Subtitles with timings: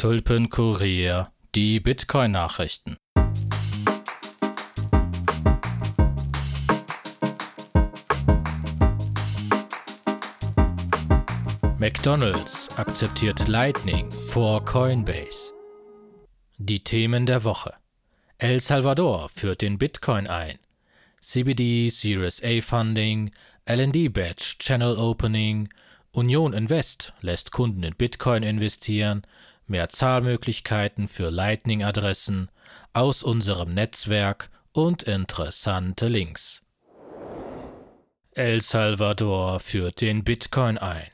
[0.00, 2.96] Tulpenkurier, die Bitcoin-Nachrichten.
[11.76, 15.52] McDonald's akzeptiert Lightning vor Coinbase.
[16.56, 17.74] Die Themen der Woche.
[18.38, 20.58] El Salvador führt den Bitcoin ein.
[21.20, 23.32] CBD Series A Funding,
[23.68, 25.68] LD Badge Channel Opening,
[26.12, 29.26] Union Invest lässt Kunden in Bitcoin investieren,
[29.70, 32.50] mehr Zahlmöglichkeiten für Lightning-Adressen
[32.92, 36.62] aus unserem Netzwerk und interessante Links.
[38.32, 41.10] El Salvador führt den Bitcoin ein.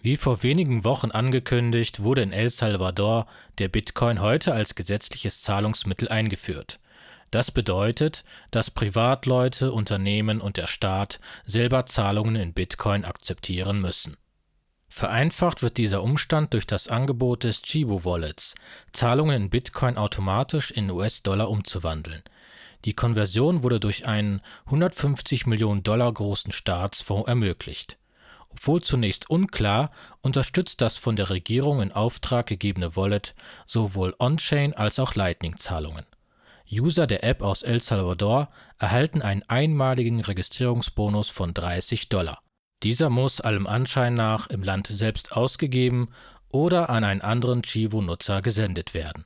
[0.00, 3.26] Wie vor wenigen Wochen angekündigt, wurde in El Salvador
[3.58, 6.78] der Bitcoin heute als gesetzliches Zahlungsmittel eingeführt.
[7.30, 14.16] Das bedeutet, dass Privatleute, Unternehmen und der Staat selber Zahlungen in Bitcoin akzeptieren müssen.
[14.96, 18.54] Vereinfacht wird dieser Umstand durch das Angebot des Chivo Wallets,
[18.94, 22.22] Zahlungen in Bitcoin automatisch in US-Dollar umzuwandeln.
[22.86, 27.98] Die Konversion wurde durch einen 150 Millionen Dollar großen Staatsfonds ermöglicht.
[28.48, 29.90] Obwohl zunächst unklar,
[30.22, 33.34] unterstützt das von der Regierung in Auftrag gegebene Wallet
[33.66, 36.06] sowohl On-Chain als auch Lightning-Zahlungen.
[36.72, 42.40] User der App aus El Salvador erhalten einen einmaligen Registrierungsbonus von 30 Dollar.
[42.82, 46.08] Dieser muss allem Anschein nach im Land selbst ausgegeben
[46.48, 49.24] oder an einen anderen Chivo-Nutzer gesendet werden.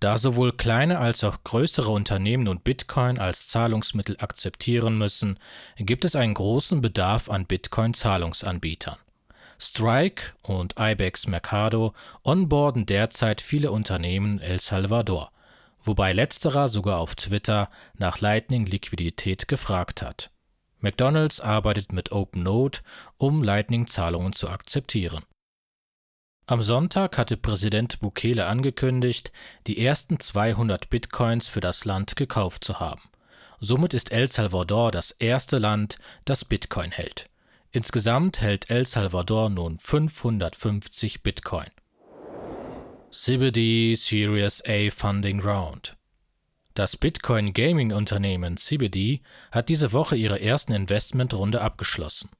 [0.00, 5.38] Da sowohl kleine als auch größere Unternehmen nun Bitcoin als Zahlungsmittel akzeptieren müssen,
[5.76, 8.98] gibt es einen großen Bedarf an Bitcoin-Zahlungsanbietern.
[9.60, 15.32] Strike und Ibex Mercado onboarden derzeit viele Unternehmen El Salvador,
[15.82, 20.30] wobei letzterer sogar auf Twitter nach Lightning-Liquidität gefragt hat.
[20.80, 22.80] McDonald's arbeitet mit OpenNode,
[23.16, 25.24] um Lightning-Zahlungen zu akzeptieren.
[26.46, 29.32] Am Sonntag hatte Präsident Bukele angekündigt,
[29.66, 33.02] die ersten 200 Bitcoins für das Land gekauft zu haben.
[33.60, 37.28] Somit ist El Salvador das erste Land, das Bitcoin hält.
[37.70, 41.68] Insgesamt hält El Salvador nun 550 Bitcoin.
[43.10, 45.97] CBD Series A Funding Round
[46.78, 52.30] das Bitcoin Gaming Unternehmen CBD hat diese Woche ihre ersten Investmentrunde abgeschlossen.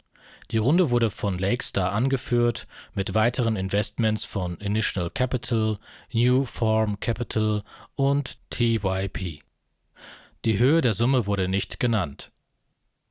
[0.53, 5.79] Die Runde wurde von Lakestar angeführt, mit weiteren Investments von Initial Capital,
[6.13, 7.65] New Form Capital
[7.97, 9.41] und TYP.
[10.45, 12.31] Die Höhe der Summe wurde nicht genannt.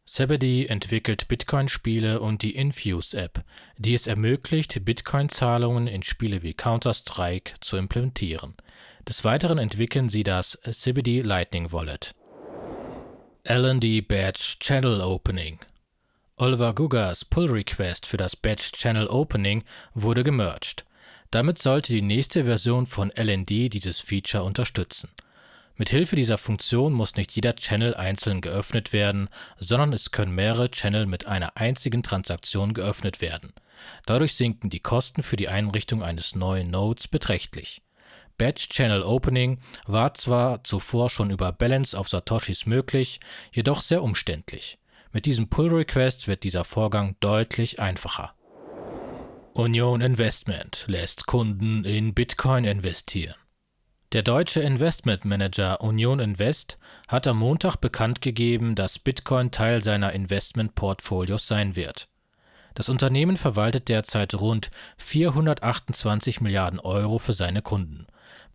[0.05, 3.43] Zebedee entwickelt Bitcoin-Spiele und die Infuse-App,
[3.77, 8.55] die es ermöglicht, Bitcoin-Zahlungen in Spiele wie Counter-Strike zu implementieren.
[9.07, 12.13] Des Weiteren entwickeln sie das CBD Lightning Wallet.
[13.47, 15.59] LD Badge Channel Opening
[16.35, 19.63] Oliver Gugas Pull Request für das Badge Channel Opening
[19.94, 20.84] wurde gemerged.
[21.31, 25.09] Damit sollte die nächste Version von LND dieses Feature unterstützen.
[25.78, 31.06] Mithilfe dieser Funktion muss nicht jeder Channel einzeln geöffnet werden, sondern es können mehrere Channel
[31.06, 33.53] mit einer einzigen Transaktion geöffnet werden.
[34.06, 37.81] Dadurch sinken die Kosten für die Einrichtung eines neuen Nodes beträchtlich.
[38.37, 43.19] Batch Channel Opening war zwar zuvor schon über Balance of Satoshis möglich,
[43.51, 44.77] jedoch sehr umständlich.
[45.11, 48.33] Mit diesem Pull Request wird dieser Vorgang deutlich einfacher.
[49.53, 53.33] Union Investment lässt Kunden in Bitcoin investieren.
[54.11, 56.77] Der deutsche Investmentmanager Union Invest
[57.07, 62.07] hat am Montag bekannt gegeben, dass Bitcoin Teil seiner Investmentportfolios sein wird.
[62.75, 68.05] Das Unternehmen verwaltet derzeit rund 428 Milliarden Euro für seine Kunden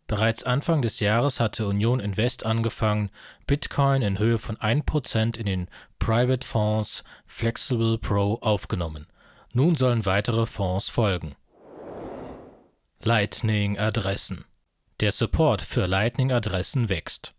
[0.07, 3.11] Bereits Anfang des Jahres hatte Union Invest angefangen,
[3.47, 5.69] Bitcoin in Höhe von 1% in den
[5.99, 9.07] Private Fonds Flexible Pro aufgenommen.
[9.53, 11.35] Nun sollen weitere Fonds folgen.
[13.03, 14.45] Lightning-Adressen
[15.01, 17.35] Der Support für Lightning-Adressen wächst.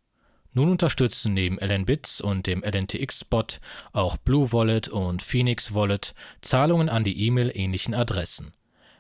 [0.52, 3.60] Nun unterstützen neben LNBits und dem LNTX-Bot
[3.92, 8.54] auch Blue Wallet und Phoenix Wallet Zahlungen an die E-Mail ähnlichen Adressen.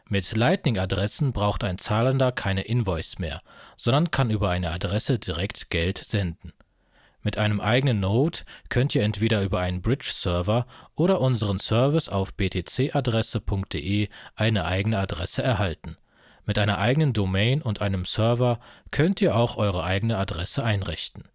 [0.09, 3.41] Mit Lightning-Adressen braucht ein Zahlender keine Invoice mehr,
[3.77, 6.51] sondern kann über eine Adresse direkt Geld senden.
[7.21, 14.09] Mit einem eigenen Node könnt ihr entweder über einen Bridge-Server oder unseren Service auf btcadresse.de
[14.35, 15.95] eine eigene Adresse erhalten.
[16.45, 18.59] Mit einer eigenen Domain und einem Server
[18.91, 21.29] könnt ihr auch eure eigene Adresse einrichten.